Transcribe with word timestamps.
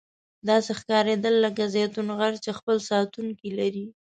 داسې 0.47 0.71
ښکاریدل 0.79 1.35
لکه 1.45 1.63
زیتون 1.73 2.07
غر 2.19 2.33
چې 2.43 2.51
خپل 2.59 2.77
ساتونکي 2.89 3.49
لري. 3.59 3.85